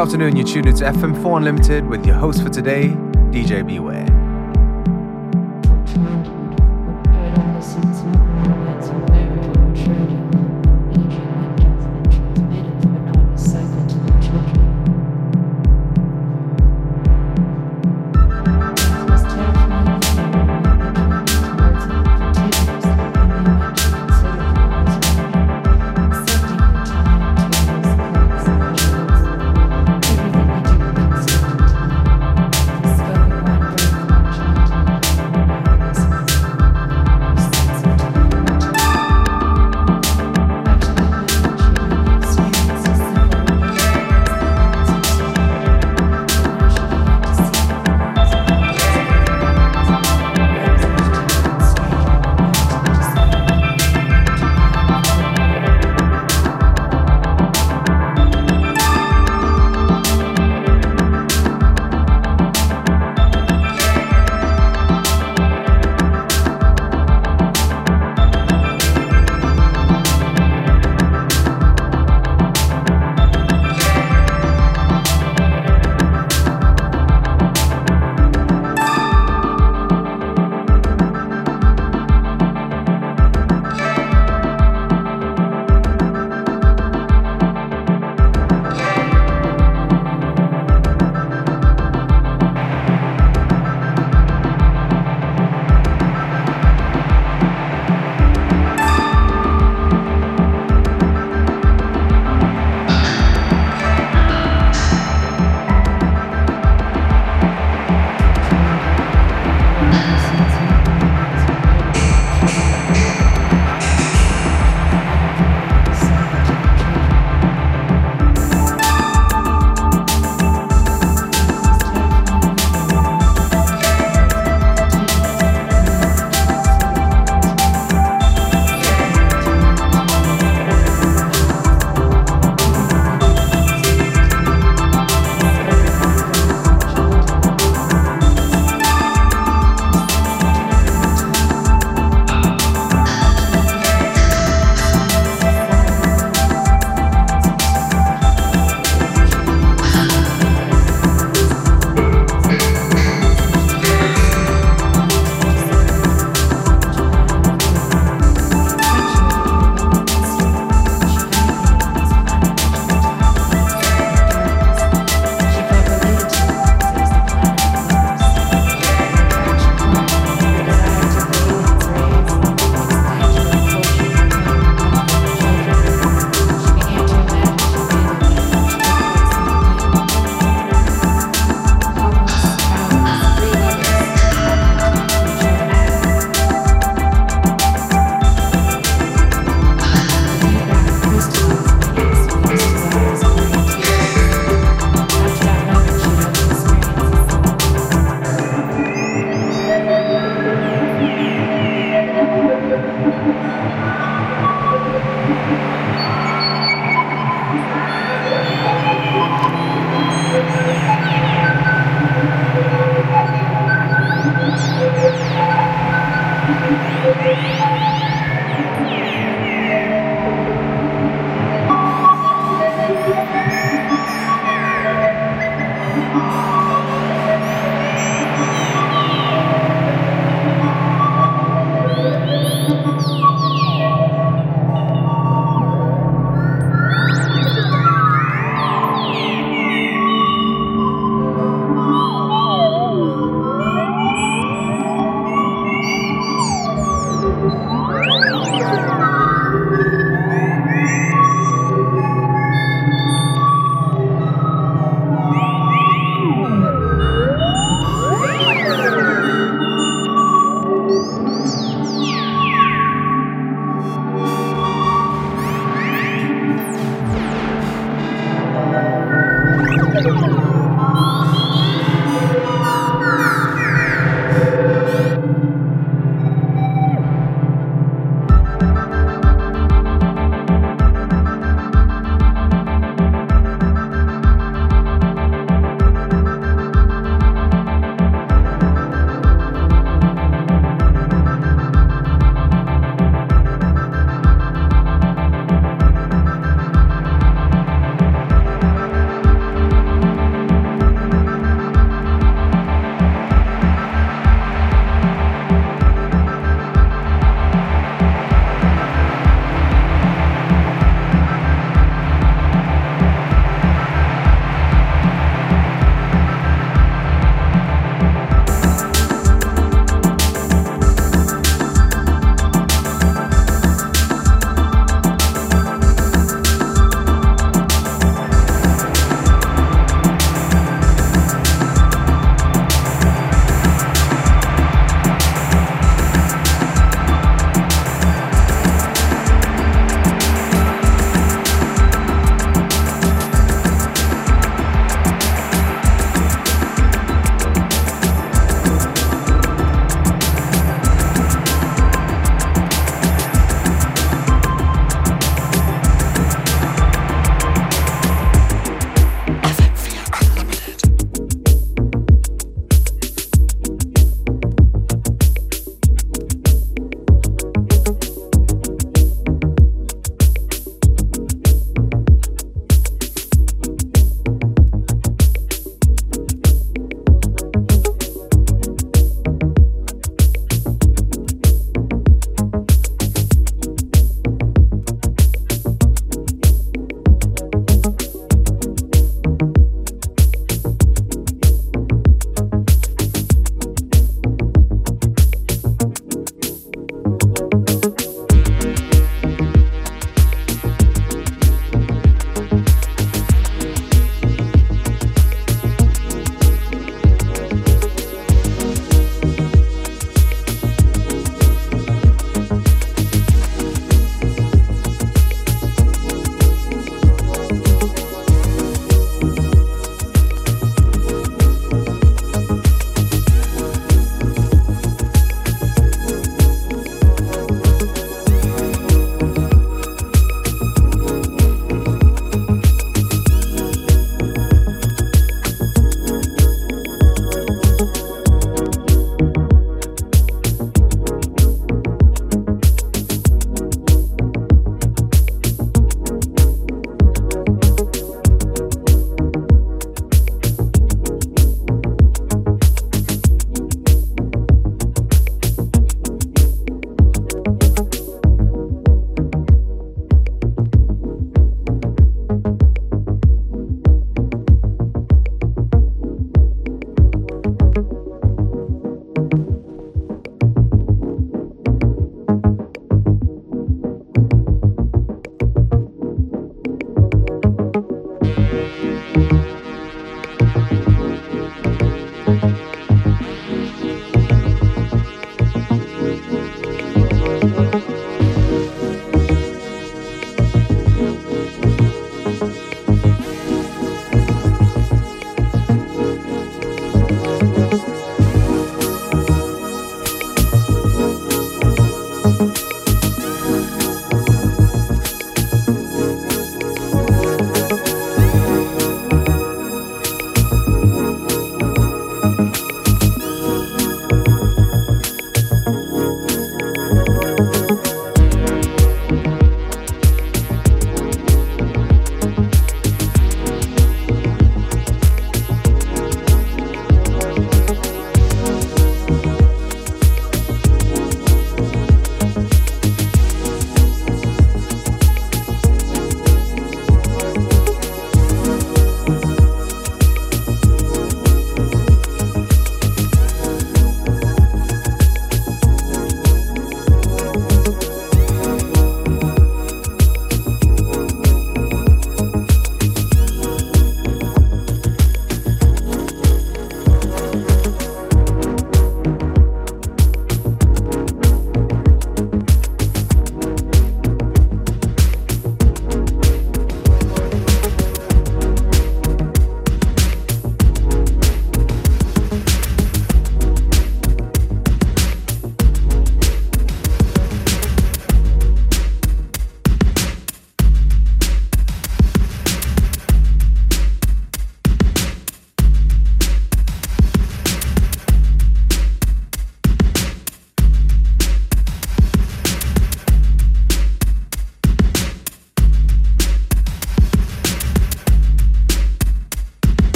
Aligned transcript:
afternoon, 0.00 0.34
you're 0.34 0.46
tuned 0.46 0.64
into 0.64 0.82
FM4 0.82 1.36
Unlimited 1.36 1.86
with 1.86 2.06
your 2.06 2.14
host 2.14 2.42
for 2.42 2.48
today, 2.48 2.88
DJ 3.32 3.66
Beware. 3.66 4.09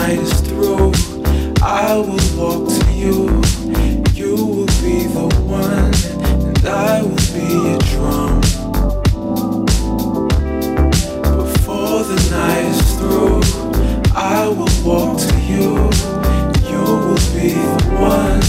night 0.00 0.18
is 0.18 0.40
through. 0.40 0.92
I 1.62 1.94
will 1.96 2.26
walk 2.40 2.68
to 2.68 2.84
you. 2.92 3.16
You 4.20 4.34
will 4.52 4.72
be 4.84 4.96
the 5.16 5.26
one, 5.44 5.92
and 6.48 6.64
I 6.66 7.02
will 7.02 7.26
be 7.36 7.48
a 7.74 7.78
drum. 7.90 8.40
Before 11.42 11.98
the 12.10 12.18
night 12.38 12.66
is 12.74 12.82
through, 12.98 13.42
I 14.14 14.48
will 14.48 14.76
walk 14.88 15.18
to 15.28 15.36
you. 15.52 15.70
You 16.70 16.84
will 17.04 17.24
be 17.36 17.50
the 17.64 17.80
one, 18.12 18.42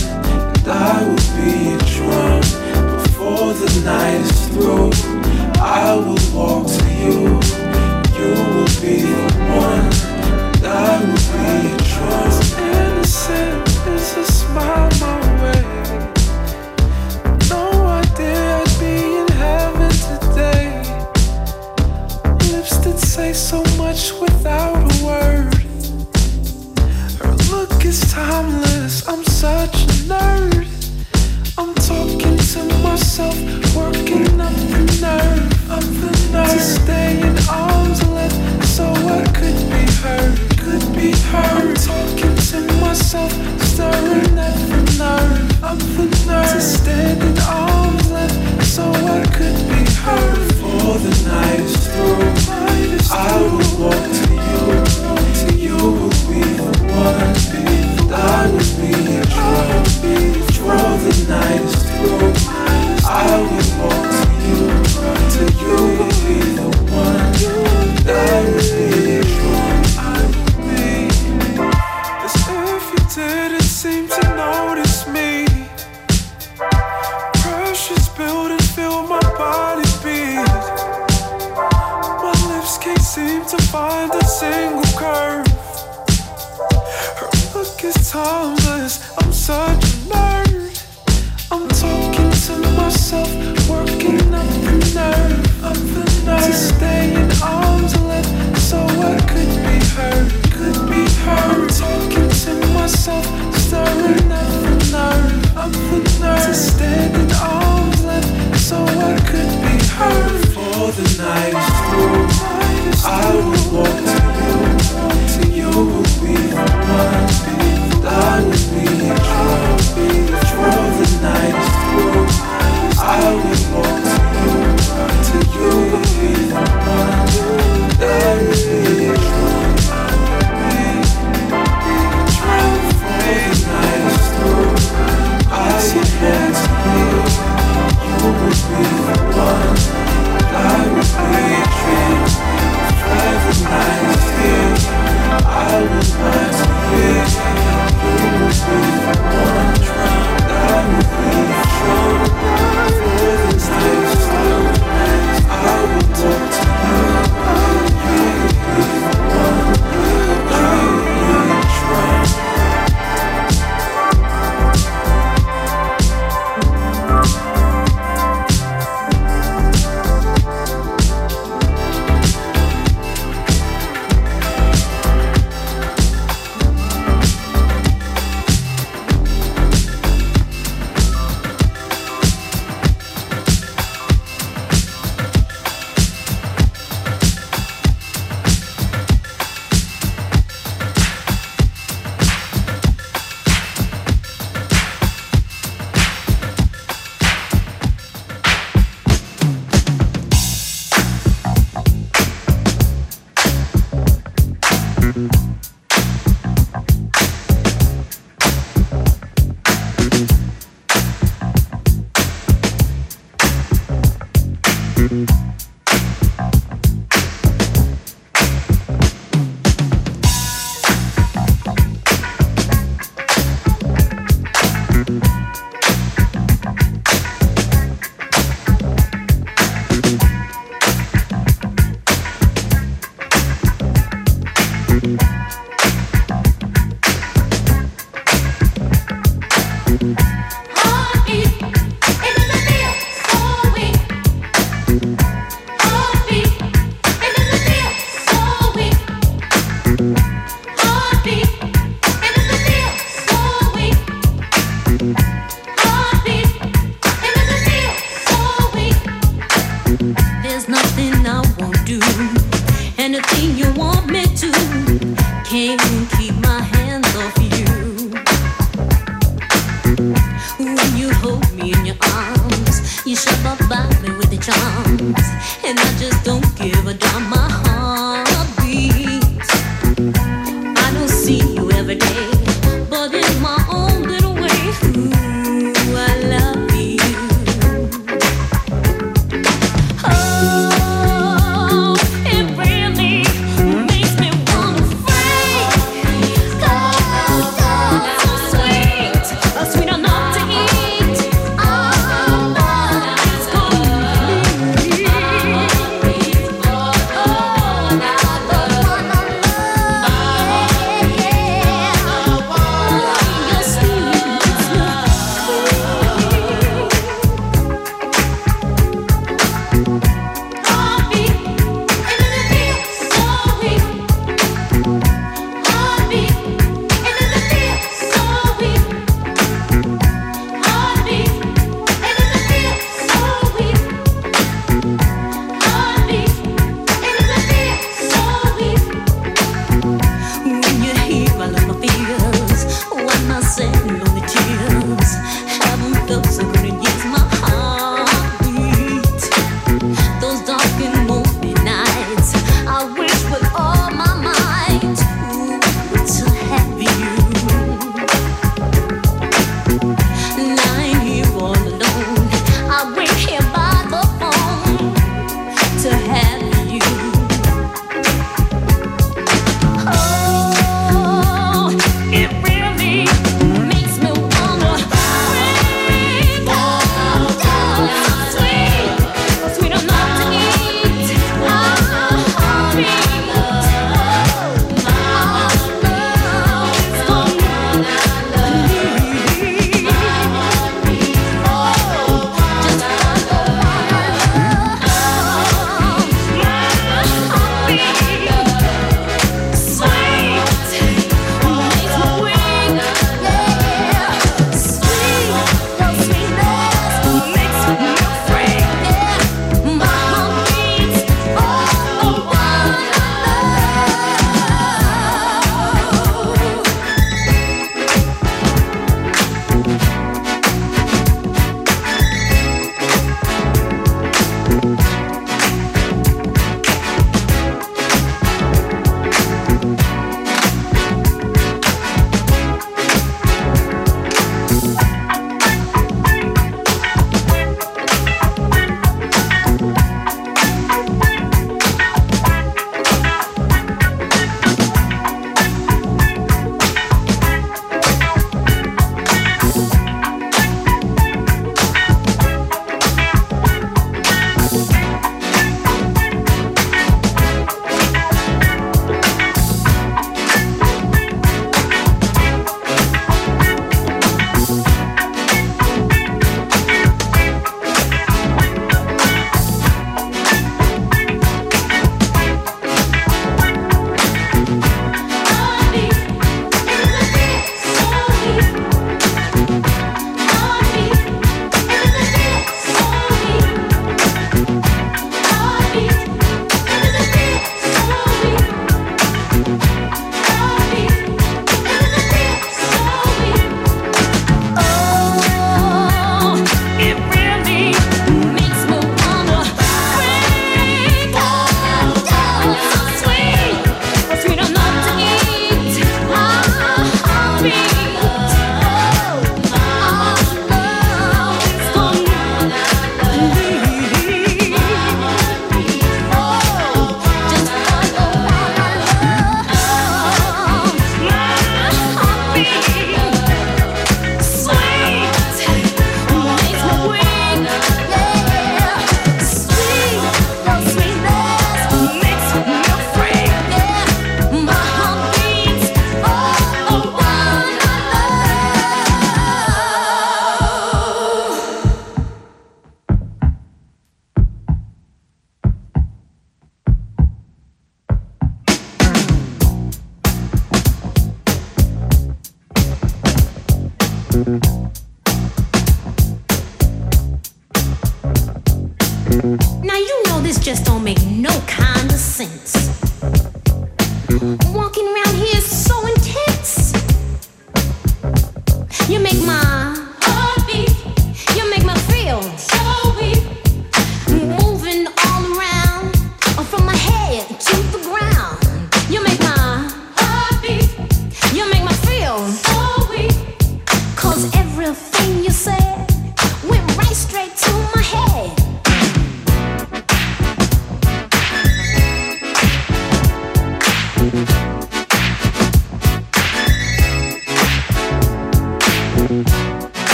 and 0.55 0.67
I 0.67 1.03
will 1.07 1.27
be 1.37 1.51
a 1.73 1.79
drum. 1.93 2.41
Before 2.95 3.53
the 3.53 3.69
night 3.83 4.21
is 4.21 4.47
through. 4.49 5.10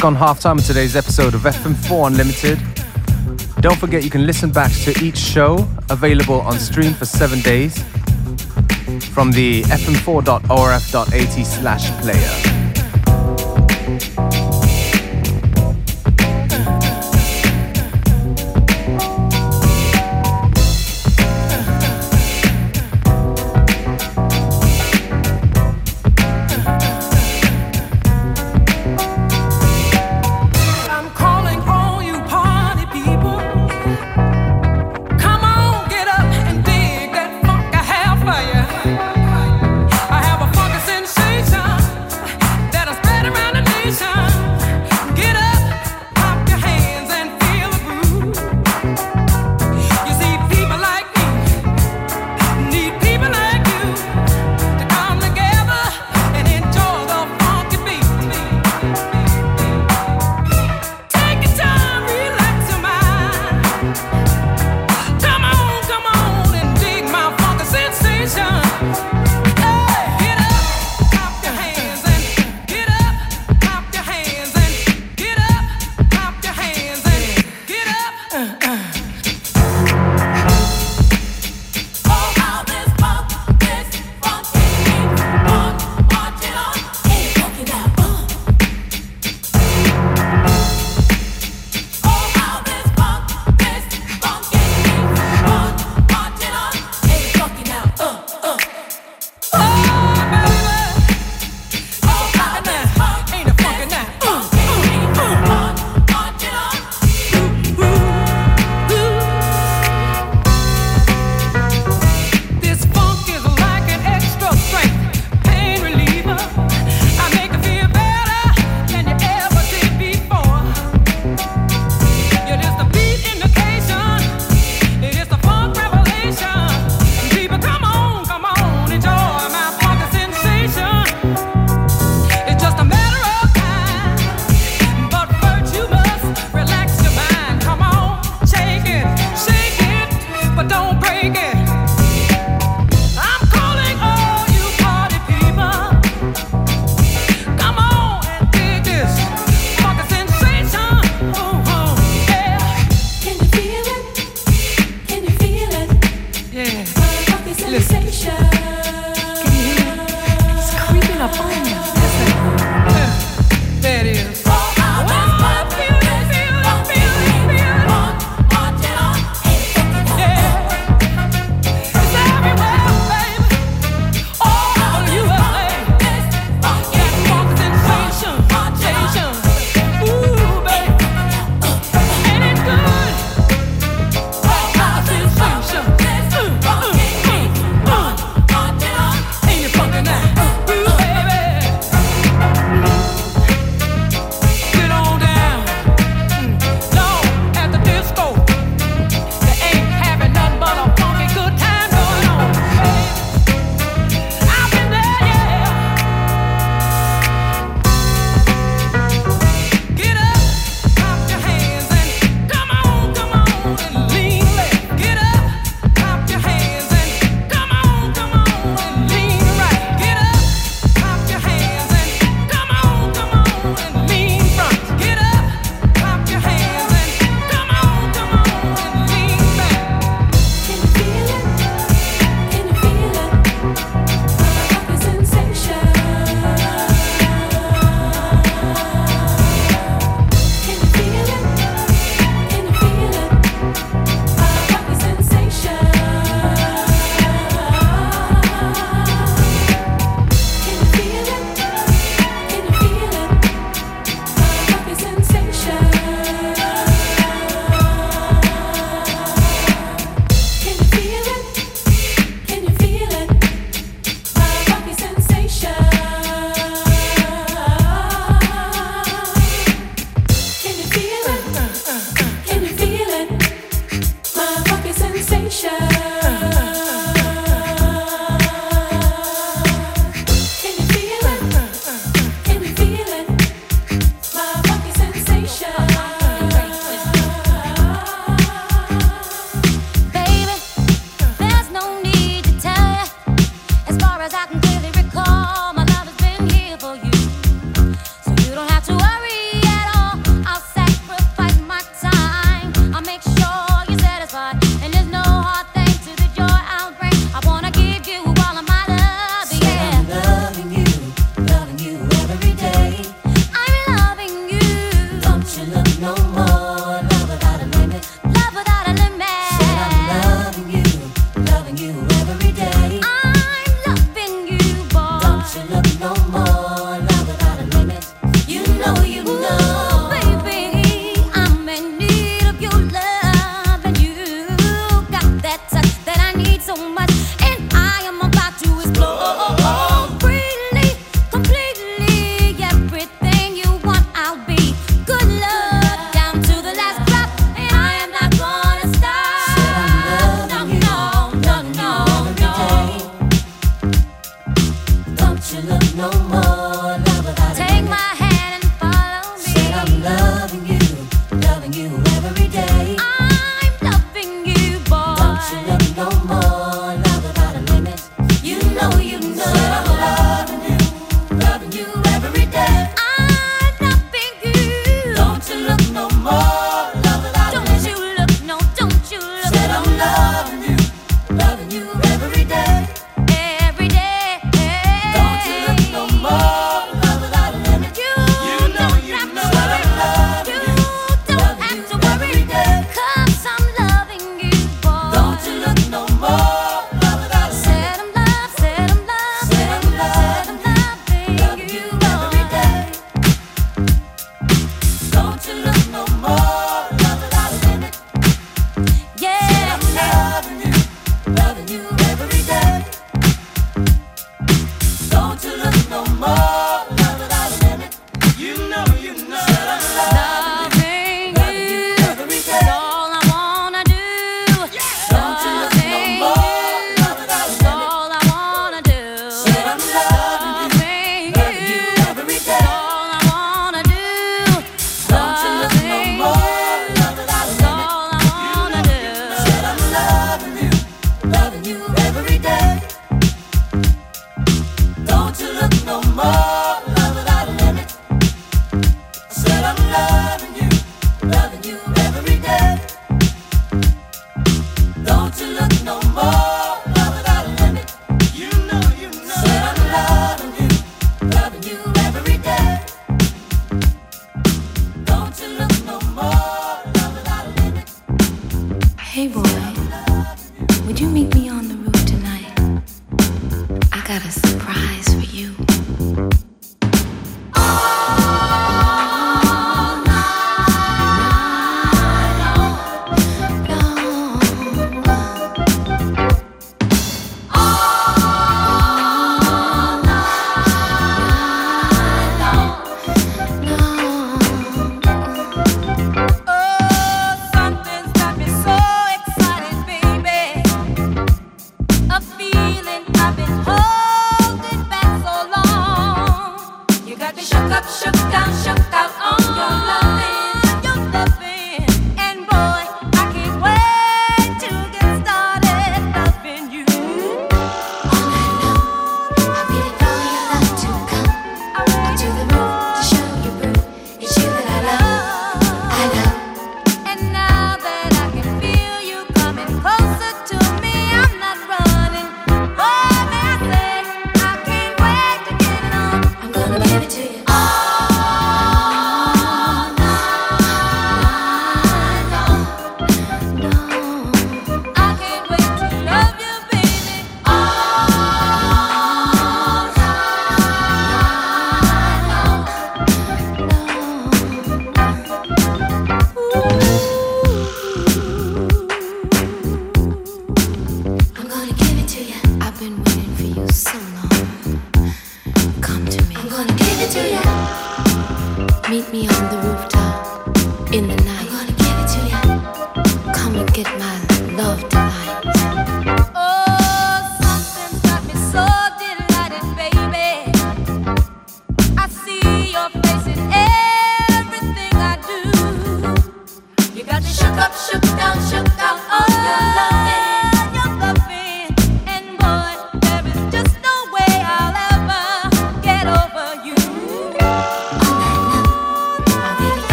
Just 0.00 0.14
gone 0.14 0.14
half 0.14 0.40
time 0.40 0.58
of 0.58 0.64
today's 0.64 0.96
episode 0.96 1.34
of 1.34 1.42
FM4 1.42 2.06
Unlimited. 2.06 2.58
Don't 3.60 3.76
forget 3.76 4.02
you 4.02 4.08
can 4.08 4.24
listen 4.26 4.50
back 4.50 4.72
to 4.84 4.98
each 5.04 5.18
show 5.18 5.68
available 5.90 6.40
on 6.40 6.58
stream 6.58 6.94
for 6.94 7.04
seven 7.04 7.42
days 7.42 7.82
from 9.12 9.30
the 9.30 9.60
fm4.orf.at 9.64 11.44
slash 11.44 11.90
player. 12.00 12.49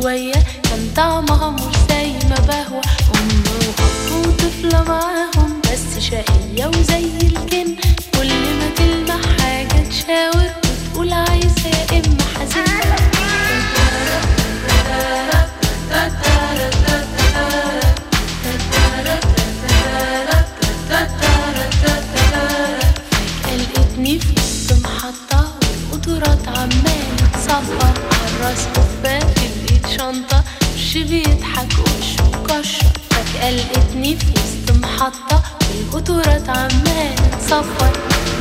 شوية. 0.00 0.32
كان 0.62 0.90
طعمها 0.96 1.50
مش 1.50 1.76
زي 1.90 2.12
ما 2.28 2.36
بهوى 2.48 2.80
أم 3.14 3.42
وأب 3.46 4.26
وطفلة 4.26 4.82
معاهم 4.82 5.60
بس 5.60 5.98
شقية 6.04 6.66
وزي 6.66 7.04
الجن. 7.22 7.76
كل 8.14 8.28
ما 8.28 8.68
تلمح 8.76 9.20
حاجة 9.40 9.88
تشاور 9.88 10.50
وتقول 10.64 11.12
عايزة 11.12 11.68
يا 11.68 12.02
إما 12.06 12.24
حزين. 12.34 12.92
لقيتني 23.46 24.18
في 24.18 24.74
محطة 24.84 25.52
والقطورات 25.92 26.48
عمالة 26.48 27.28
قبة 27.48 27.92
في 28.54 28.81
شنطة 30.02 30.44
وش 30.74 30.96
بيضحك 30.98 31.72
وشه 31.78 32.24
مكشر 32.24 32.86
فجأة 33.10 33.50
لقيتني 33.50 34.16
في 34.16 34.26
وسط 34.32 34.76
محطة 34.76 35.42
والقطورات 35.70 36.48
عمالة 36.48 37.14
تصفى 37.40 37.90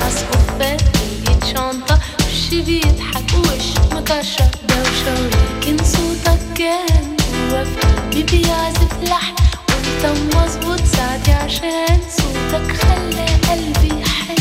راس 0.02 0.24
قبة 0.24 0.78
في 0.78 1.04
الإيد 1.04 1.44
شنطة 1.44 2.00
وش 2.20 2.54
بيضحك 2.54 3.34
وشه 3.40 3.96
مكشر 3.96 4.50
دوشة 4.70 5.14
ولكن 5.22 5.78
صوتك 5.86 6.40
كان 6.58 7.18
جوا 7.50 7.64
قلبي 7.64 8.24
بيعزف 8.24 9.04
لحن 9.04 9.36
وانت 9.70 10.36
مظبوط 10.36 10.82
ساعتي 10.96 11.32
عشان 11.32 12.00
صوتك 12.18 12.76
خلى 12.78 13.26
قلبي 13.50 14.02
يحن. 14.02 14.36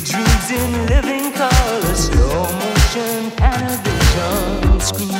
Dreams 0.00 0.50
in 0.50 0.86
living 0.86 1.32
color, 1.32 1.94
slow 1.94 2.44
motion, 2.44 3.30
Panavision 3.36 4.80
screen. 4.80 5.12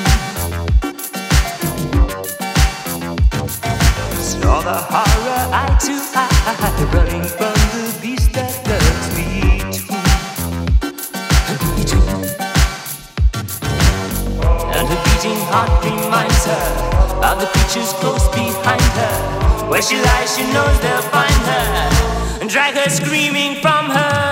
Saw 4.16 4.62
the 4.62 4.78
horror 4.88 5.44
eye 5.52 5.76
to 5.78 5.92
eye, 6.16 6.88
running 6.94 7.22
from 7.22 7.52
the 7.52 7.98
beast 8.00 8.32
that 8.32 8.48
lurks 8.66 9.08
between. 9.12 9.68
between. 11.76 12.24
And 14.72 14.88
her 14.88 15.00
beating 15.04 15.40
heart 15.52 15.84
reminds 15.84 16.46
her 16.46 16.64
of 17.28 17.40
the 17.40 17.46
creatures 17.52 17.92
close 18.00 18.26
behind 18.30 18.80
her. 18.80 19.68
Where 19.68 19.82
she 19.82 20.00
lies, 20.00 20.34
she 20.34 20.44
knows 20.50 20.80
they'll 20.80 21.02
find 21.12 21.42
her 21.44 22.38
and 22.40 22.48
drag 22.48 22.74
her 22.74 22.88
screaming 22.88 23.60
from 23.60 23.90
her 23.90 24.32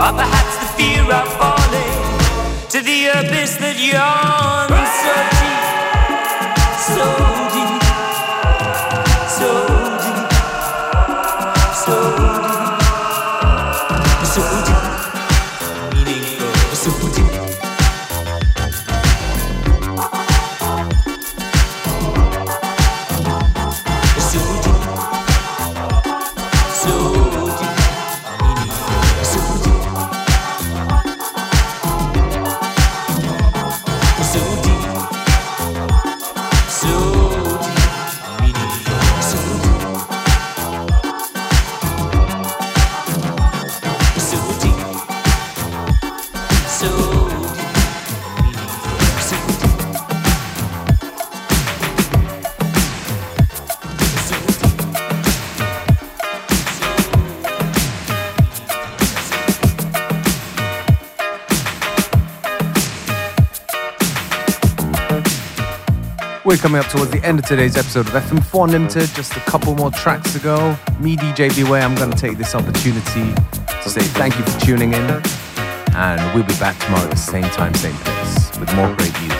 Or 0.00 0.12
perhaps 0.14 0.56
the 0.56 0.66
fear 0.78 1.02
of 1.02 1.28
falling 1.36 1.98
to 2.70 2.80
the 2.80 3.08
abyss 3.20 3.56
that 3.58 3.76
yawns 3.76 4.90
so 5.04 5.14
deep, 5.36 5.64
so 6.96 7.29
coming 66.60 66.80
up 66.80 66.86
towards 66.88 67.10
the 67.10 67.24
end 67.24 67.38
of 67.38 67.46
today's 67.46 67.76
episode 67.76 68.06
of 68.06 68.12
FM4 68.12 68.64
Unlimited. 68.64 69.08
Just 69.14 69.34
a 69.36 69.40
couple 69.40 69.74
more 69.74 69.90
tracks 69.90 70.32
to 70.34 70.38
go. 70.38 70.76
Me, 70.98 71.16
DJ 71.16 71.54
Beware, 71.56 71.82
I'm 71.82 71.94
going 71.94 72.10
to 72.10 72.16
take 72.16 72.36
this 72.36 72.54
opportunity 72.54 73.32
to 73.82 73.88
say 73.88 74.02
thank 74.02 74.38
you 74.38 74.44
for 74.44 74.60
tuning 74.60 74.92
in. 74.92 75.22
And 75.94 76.34
we'll 76.34 76.44
be 76.44 76.54
back 76.58 76.78
tomorrow 76.78 77.04
at 77.04 77.10
the 77.10 77.16
same 77.16 77.44
time, 77.44 77.72
same 77.74 77.94
place 77.94 78.58
with 78.58 78.74
more 78.74 78.94
great 78.94 79.18
music. 79.20 79.39